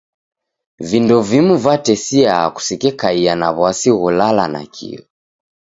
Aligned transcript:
Vindo 0.91 1.17
vimu 1.29 1.57
vatesia 1.65 2.35
kusekekaia 2.55 3.33
na 3.41 3.47
w'asi 3.57 3.89
gholala 3.99 4.45
nakio. 4.53 5.01